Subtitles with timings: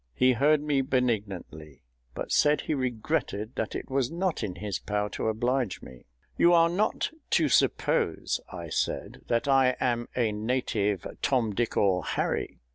[0.15, 1.83] He heard me benignantly,
[2.15, 6.07] but said he regretted that it was not in his power to oblige me.
[6.39, 12.03] "You are not to suppose," I said, "that I am a native TOM DICK or
[12.03, 12.61] HARRY.